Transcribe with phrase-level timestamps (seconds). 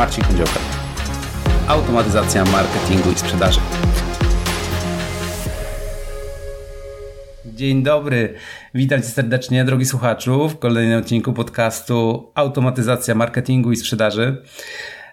[0.00, 0.60] Marcin Kędziołka.
[1.68, 3.60] Automatyzacja marketingu i sprzedaży.
[7.44, 8.34] Dzień dobry,
[8.74, 14.42] witam Cię serdecznie, drogi słuchaczu, w kolejnym odcinku podcastu Automatyzacja marketingu i sprzedaży.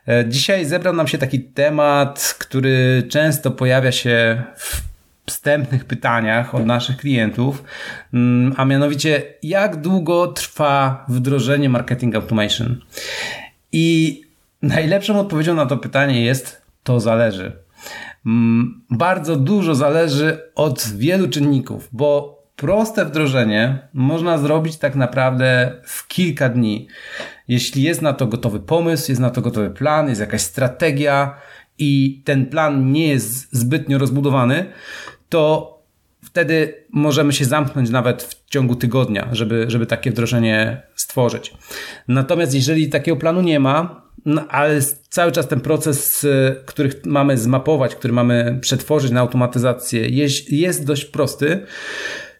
[0.07, 4.81] E, dzisiaj zebrał nam się taki temat, który często pojawia się w
[5.25, 7.63] wstępnych pytaniach od naszych klientów,
[8.13, 12.81] mm, a mianowicie jak długo trwa wdrożenie marketing automation.
[13.71, 14.26] I
[14.61, 17.51] najlepszą odpowiedzią na to pytanie jest to zależy.
[18.25, 26.07] Mm, bardzo dużo zależy od wielu czynników, bo proste wdrożenie można zrobić tak naprawdę w
[26.07, 26.87] kilka dni.
[27.47, 31.35] Jeśli jest na to gotowy pomysł, jest na to gotowy plan, jest jakaś strategia
[31.77, 34.65] i ten plan nie jest zbytnio rozbudowany,
[35.29, 35.76] to
[36.37, 41.53] wtedy możemy się zamknąć nawet w ciągu tygodnia, żeby, żeby takie wdrożenie stworzyć.
[42.07, 47.37] Natomiast jeżeli takiego planu nie ma, no, ale cały czas ten proces, y, który mamy
[47.37, 51.65] zmapować, który mamy przetworzyć na automatyzację, jest, jest dość prosty,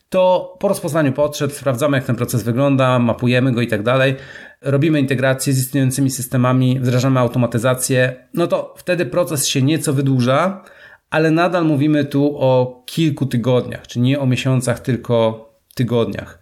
[0.09, 4.15] to po rozpoznaniu potrzeb sprawdzamy, jak ten proces wygląda, mapujemy go i tak dalej,
[4.61, 10.63] robimy integrację z istniejącymi systemami, wdrażamy automatyzację, no to wtedy proces się nieco wydłuża,
[11.09, 16.39] ale nadal mówimy tu o kilku tygodniach, czyli nie o miesiącach, tylko tygodniach.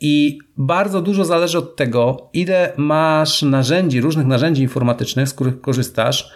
[0.00, 6.32] I bardzo dużo zależy od tego, ile masz narzędzi, różnych narzędzi informatycznych, z których korzystasz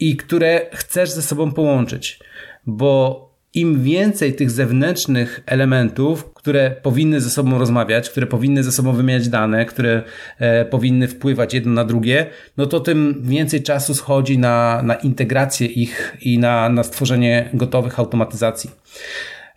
[0.00, 2.20] i które chcesz ze sobą połączyć.
[2.66, 3.27] Bo
[3.60, 9.28] im więcej tych zewnętrznych elementów, które powinny ze sobą rozmawiać, które powinny ze sobą wymieniać
[9.28, 10.02] dane, które
[10.38, 15.66] e, powinny wpływać jedno na drugie, no to tym więcej czasu schodzi na, na integrację
[15.66, 18.70] ich i na, na stworzenie gotowych automatyzacji.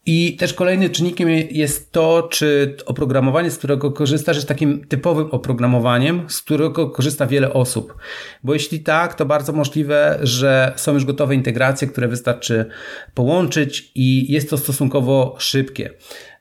[0.06, 6.26] I też kolejnym czynnikiem jest to, czy oprogramowanie, z którego korzystasz, jest takim typowym oprogramowaniem,
[6.30, 7.96] z którego korzysta wiele osób.
[8.44, 12.66] Bo jeśli tak, to bardzo możliwe, że są już gotowe integracje, które wystarczy
[13.14, 15.90] połączyć i jest to stosunkowo szybkie.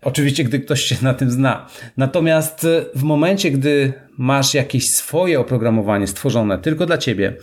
[0.02, 1.66] Oczywiście, gdy ktoś się na tym zna.
[1.96, 7.36] Natomiast w momencie, gdy masz jakieś swoje oprogramowanie stworzone tylko dla ciebie,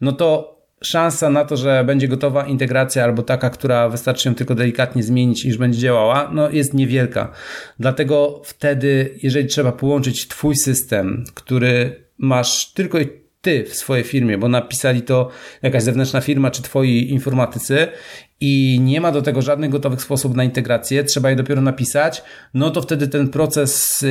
[0.00, 0.53] no to
[0.84, 5.44] szansa na to, że będzie gotowa integracja albo taka, która wystarczy ją tylko delikatnie zmienić
[5.44, 7.32] i już będzie działała, no jest niewielka.
[7.78, 12.98] Dlatego wtedy, jeżeli trzeba połączyć Twój system, który masz tylko
[13.40, 15.28] ty w swojej firmie, bo napisali to
[15.62, 17.88] jakaś zewnętrzna firma czy twoi informatycy
[18.40, 22.22] i nie ma do tego żadnych gotowych sposobów na integrację, trzeba je dopiero napisać,
[22.54, 24.04] no to wtedy ten proces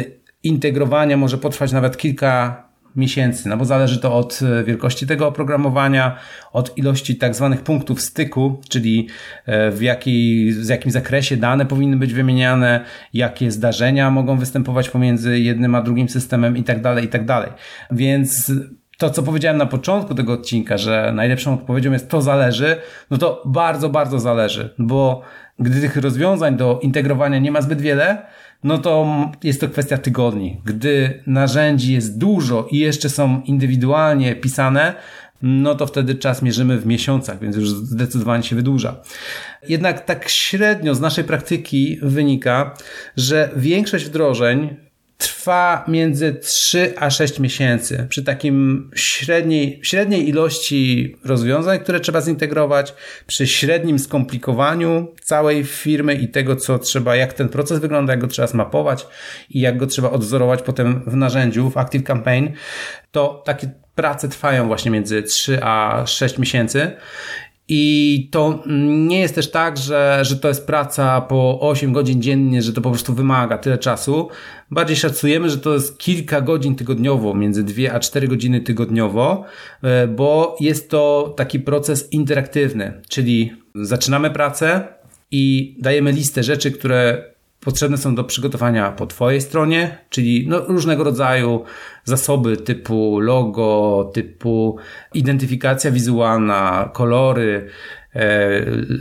[0.43, 2.63] integrowania może potrwać nawet kilka
[2.95, 6.17] miesięcy, no bo zależy to od e, wielkości tego oprogramowania,
[6.53, 9.07] od ilości tak zwanych punktów styku, czyli
[9.45, 15.39] e, w jakiej, w jakim zakresie dane powinny być wymieniane, jakie zdarzenia mogą występować pomiędzy
[15.39, 17.53] jednym a drugim systemem i tak dalej, i tak.
[17.91, 18.51] Więc
[18.97, 22.75] to, co powiedziałem na początku tego odcinka, że najlepszą odpowiedzią jest to zależy,
[23.11, 25.21] no to bardzo, bardzo zależy, bo
[25.59, 28.25] gdy tych rozwiązań do integrowania nie ma zbyt wiele,
[28.63, 29.07] no to
[29.43, 30.61] jest to kwestia tygodni.
[30.65, 34.95] Gdy narzędzi jest dużo i jeszcze są indywidualnie pisane,
[35.41, 39.01] no to wtedy czas mierzymy w miesiącach, więc już zdecydowanie się wydłuża.
[39.69, 42.73] Jednak tak średnio z naszej praktyki wynika,
[43.17, 44.75] że większość wdrożeń
[45.23, 52.93] trwa między 3 a 6 miesięcy przy takim średniej, średniej ilości rozwiązań, które trzeba zintegrować,
[53.27, 58.27] przy średnim skomplikowaniu całej firmy i tego, co trzeba, jak ten proces wygląda, jak go
[58.27, 59.07] trzeba zmapować
[59.49, 62.49] i jak go trzeba odzorować potem w narzędziu, w Active Campaign,
[63.11, 66.91] to takie prace trwają właśnie między 3 a 6 miesięcy.
[67.67, 68.63] I to
[69.07, 72.81] nie jest też tak, że, że to jest praca po 8 godzin dziennie, że to
[72.81, 74.29] po prostu wymaga tyle czasu.
[74.71, 79.45] Bardziej szacujemy, że to jest kilka godzin tygodniowo, między 2 a 4 godziny tygodniowo,
[79.83, 84.87] e, bo jest to taki proces interaktywny, czyli zaczynamy pracę
[85.31, 87.32] i dajemy listę rzeczy, które
[87.65, 91.63] potrzebne są do przygotowania po Twojej stronie, czyli no, różnego rodzaju
[92.03, 94.77] zasoby typu logo, typu
[95.13, 97.69] identyfikacja wizualna, kolory,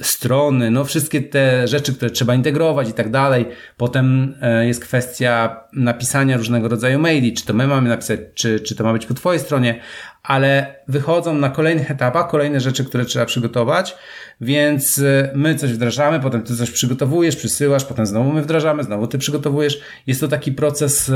[0.03, 3.47] strony, no wszystkie te rzeczy, które trzeba integrować i tak dalej.
[3.76, 8.76] Potem e, jest kwestia napisania różnego rodzaju maili, czy to my mamy napisać, czy, czy
[8.76, 9.81] to ma być po Twojej stronie,
[10.23, 13.97] ale wychodzą na kolejnych etapach kolejne rzeczy, które trzeba przygotować,
[14.41, 19.06] więc y, my coś wdrażamy, potem ty coś przygotowujesz, przysyłasz, potem znowu my wdrażamy, znowu
[19.06, 19.81] ty przygotowujesz.
[20.06, 21.12] Jest to taki proces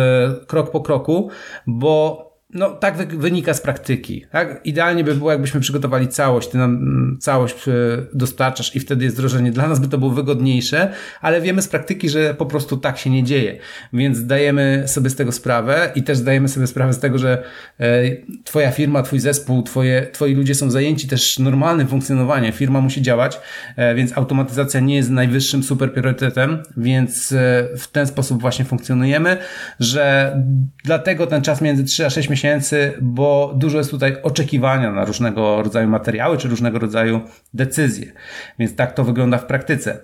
[0.46, 1.30] krok po kroku,
[1.66, 2.25] bo
[2.56, 4.26] no tak wynika z praktyki.
[4.32, 4.60] Tak?
[4.64, 7.72] Idealnie by było, jakbyśmy przygotowali całość, ty nam mm, całość e,
[8.12, 9.52] dostarczasz i wtedy jest wdrożenie.
[9.52, 13.10] Dla nas by to było wygodniejsze, ale wiemy z praktyki, że po prostu tak się
[13.10, 13.58] nie dzieje.
[13.92, 17.42] Więc zdajemy sobie z tego sprawę i też zdajemy sobie sprawę z tego, że
[17.80, 18.02] e,
[18.44, 22.52] twoja firma, twój zespół, twoje, twoi ludzie są zajęci też normalnym funkcjonowaniem.
[22.52, 23.40] Firma musi działać,
[23.76, 27.34] e, więc automatyzacja nie jest najwyższym super priorytetem, więc
[27.78, 29.36] w ten sposób właśnie funkcjonujemy,
[29.80, 30.36] że
[30.84, 35.04] dlatego ten czas między 3 a 6 miesięcy miesięcy, bo dużo jest tutaj oczekiwania na
[35.04, 37.20] różnego rodzaju materiały czy różnego rodzaju
[37.54, 38.12] decyzje.
[38.58, 39.98] Więc tak to wygląda w praktyce.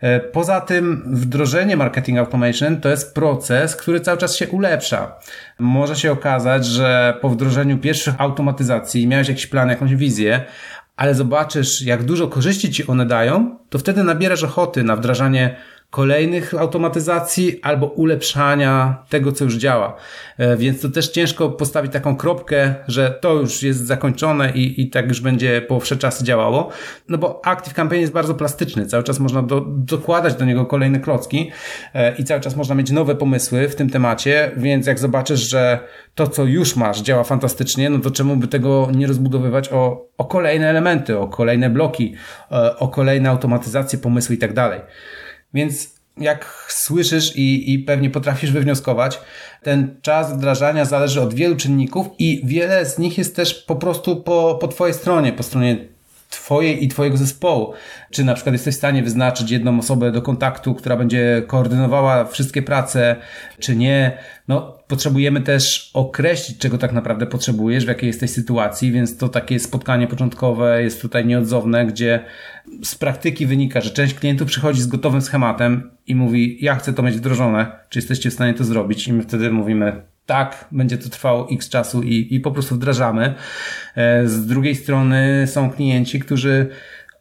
[0.00, 5.16] E, poza tym wdrożenie marketing automation to jest proces, który cały czas się ulepsza.
[5.58, 10.44] Może się okazać, że po wdrożeniu pierwszych automatyzacji miałeś jakiś plan, jakąś wizję,
[10.96, 15.56] ale zobaczysz, jak dużo korzyści ci one dają, to wtedy nabierasz ochoty na wdrażanie
[15.90, 19.96] kolejnych automatyzacji albo ulepszania tego, co już działa.
[20.38, 24.90] E, więc to też ciężko postawić taką kropkę, że to już jest zakończone i, i
[24.90, 26.68] tak już będzie po wsze czasy działało.
[27.08, 28.86] No bo Active Campaign jest bardzo plastyczny.
[28.86, 31.50] Cały czas można do, dokładać do niego kolejne klocki
[31.94, 35.78] e, i cały czas można mieć nowe pomysły w tym temacie, więc jak zobaczysz, że
[36.14, 40.24] to, co już masz, działa fantastycznie, no to czemu by tego nie rozbudowywać o, o
[40.24, 42.14] kolejne elementy, o kolejne bloki,
[42.50, 44.80] e, o kolejne automatyzacje, pomysły i tak dalej.
[45.54, 49.20] Więc jak słyszysz i, i pewnie potrafisz wywnioskować,
[49.62, 54.16] ten czas wdrażania zależy od wielu czynników i wiele z nich jest też po prostu
[54.16, 55.95] po, po Twojej stronie, po stronie
[56.30, 57.72] Twojej i Twojego zespołu.
[58.10, 62.62] Czy na przykład jesteś w stanie wyznaczyć jedną osobę do kontaktu, która będzie koordynowała wszystkie
[62.62, 63.16] prace,
[63.58, 64.18] czy nie.
[64.48, 69.58] No, potrzebujemy też określić, czego tak naprawdę potrzebujesz, w jakiej jesteś sytuacji, więc to takie
[69.58, 72.24] spotkanie początkowe jest tutaj nieodzowne, gdzie
[72.84, 77.02] z praktyki wynika, że część klientów przychodzi z gotowym schematem i mówi, ja chcę to
[77.02, 79.08] mieć wdrożone, czy jesteście w stanie to zrobić?
[79.08, 83.34] I my wtedy mówimy, tak, będzie to trwało x czasu i, i po prostu wdrażamy.
[83.96, 86.68] E, z drugiej strony są klienci, którzy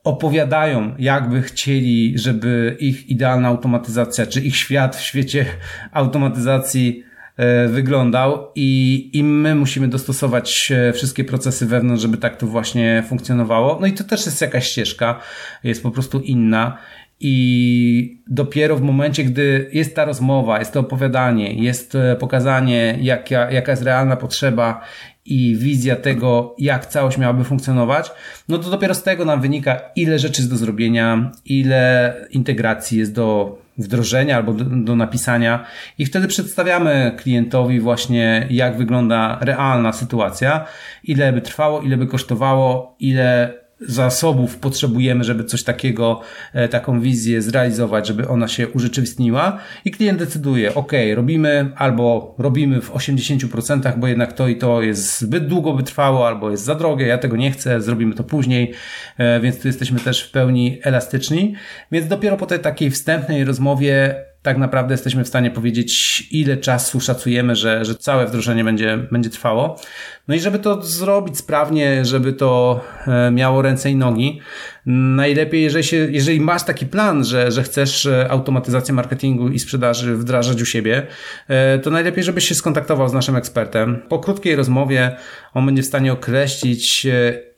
[0.03, 5.45] opowiadają, jakby chcieli, żeby ich idealna automatyzacja, czy ich świat w świecie
[5.91, 7.03] automatyzacji
[7.37, 13.03] e, wyglądał i, i my musimy dostosować e, wszystkie procesy wewnątrz, żeby tak to właśnie
[13.09, 13.77] funkcjonowało.
[13.81, 15.19] No i to też jest jakaś ścieżka,
[15.63, 16.77] jest po prostu inna
[17.19, 23.51] i dopiero w momencie, gdy jest ta rozmowa, jest to opowiadanie, jest e, pokazanie, jaka,
[23.51, 24.81] jaka jest realna potrzeba
[25.25, 28.11] i wizja tego, jak całość miałaby funkcjonować,
[28.49, 33.13] no to dopiero z tego nam wynika, ile rzeczy jest do zrobienia, ile integracji jest
[33.13, 35.65] do wdrożenia albo do, do, napisania.
[35.97, 40.65] I wtedy przedstawiamy klientowi właśnie jak wygląda realna sytuacja,
[41.03, 43.53] ile by trwało, ile by kosztowało, ile
[43.87, 46.21] zasobów potrzebujemy, żeby coś takiego,
[46.53, 49.59] e, taką wizję zrealizować, żeby ona się urzeczywistniła.
[49.85, 55.19] I klient decyduje, ok, robimy albo robimy w 80%, bo jednak to i to jest
[55.19, 58.73] zbyt długo by trwało, albo jest za drogie, ja tego nie chcę, zrobimy to później,
[59.17, 61.55] e, więc tu jesteśmy też w pełni elastyczni,
[61.91, 66.99] więc dopiero po tej takiej wstępnej rozmowie tak naprawdę jesteśmy w stanie powiedzieć, ile czasu
[66.99, 69.79] szacujemy, że, że całe wdrożenie będzie, będzie trwało.
[70.27, 74.39] No i żeby to zrobić sprawnie, żeby to e, miało ręce i nogi,
[74.85, 80.15] najlepiej, jeżeli, się, jeżeli masz taki plan, że, że chcesz e, automatyzację marketingu i sprzedaży
[80.15, 81.07] wdrażać u siebie,
[81.47, 84.01] e, to najlepiej, żebyś się skontaktował z naszym ekspertem.
[84.09, 85.15] Po krótkiej rozmowie
[85.55, 87.07] on będzie w stanie określić,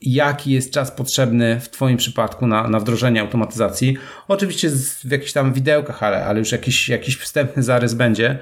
[0.02, 3.96] jaki jest czas potrzebny w Twoim przypadku na, na wdrożenie automatyzacji.
[4.28, 4.70] Oczywiście
[5.04, 8.38] w jakichś tam widełkach, ale, ale już jakiś, jakiś wstępny zarys będzie.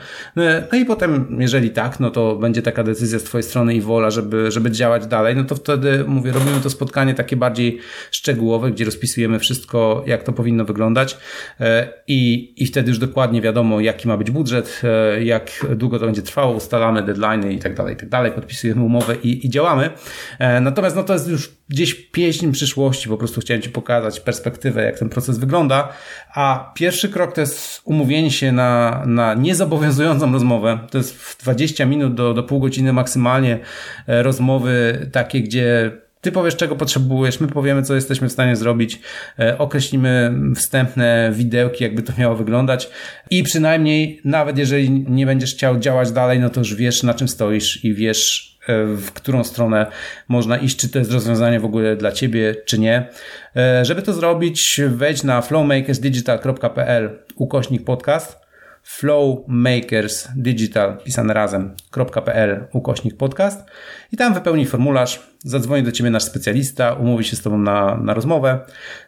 [0.73, 4.11] No i potem, jeżeli tak, no to będzie taka decyzja z Twojej strony i wola,
[4.11, 7.79] żeby, żeby działać dalej, no to wtedy mówię, robimy to spotkanie takie bardziej
[8.11, 11.17] szczegółowe, gdzie rozpisujemy wszystko, jak to powinno wyglądać
[11.61, 16.05] e, i, i wtedy już dokładnie wiadomo, jaki ma być budżet, e, jak długo to
[16.05, 19.91] będzie trwało, ustalamy deadline i tak dalej, i tak dalej, podpisujemy umowę i, i działamy.
[20.39, 24.83] E, natomiast no to jest już gdzieś pieśń przyszłości, po prostu chciałem Ci pokazać perspektywę,
[24.83, 25.89] jak ten proces wygląda,
[26.35, 32.15] a pierwszy krok to jest umówienie się na, na niezobowiązującą rozmowę, to jest 20 minut
[32.15, 33.59] do, do pół godziny maksymalnie
[34.07, 35.93] rozmowy takie, gdzie
[36.27, 39.01] ty powiesz, czego potrzebujesz, my powiemy, co jesteśmy w stanie zrobić,
[39.39, 42.89] e, określimy wstępne widełki, jakby to miało wyglądać.
[43.31, 47.29] I przynajmniej, nawet jeżeli nie będziesz chciał działać dalej, no to już wiesz, na czym
[47.29, 48.56] stoisz i wiesz, e,
[48.97, 49.87] w którą stronę
[50.29, 53.09] można iść, czy to jest rozwiązanie w ogóle dla ciebie, czy nie.
[53.57, 58.47] E, żeby to zrobić, wejdź na flowmakersdigital.pl ukośnik podcast
[58.87, 63.69] flowmakersdigital pisane razem.pl ukośnik podcast
[64.13, 68.15] i tam wypełnij formularz, zadzwoni do Ciebie nasz specjalista, umówi się z Tobą na, na
[68.15, 68.61] rozmowę,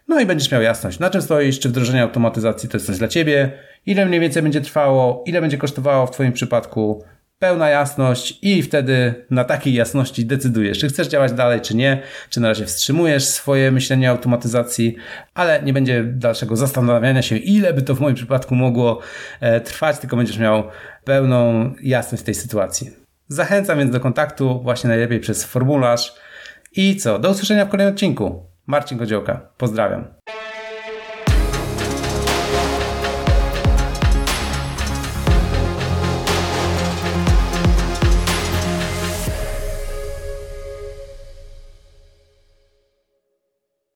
[0.08, 3.08] no i będziesz miał jasność, na czym stoisz, czy wdrożenie automatyzacji to jest coś dla
[3.08, 3.52] Ciebie,
[3.86, 7.04] ile mniej więcej będzie trwało, ile będzie kosztowało w Twoim przypadku,
[7.38, 12.40] pełna jasność i wtedy na takiej jasności decydujesz, czy chcesz działać dalej, czy nie, czy
[12.40, 14.96] na razie wstrzymujesz swoje myślenie o automatyzacji,
[15.34, 19.00] ale nie będzie dalszego zastanawiania się, ile by to w moim przypadku mogło
[19.40, 20.64] e, trwać, tylko będziesz miał
[21.04, 22.90] pełną jasność tej sytuacji.
[23.28, 26.14] Zachęcam więc do kontaktu właśnie najlepiej przez formularz.
[26.72, 27.18] I co?
[27.18, 28.46] Do usłyszenia w kolejnym odcinku.
[28.66, 29.40] Marcin Godziołka.
[29.56, 30.04] Pozdrawiam.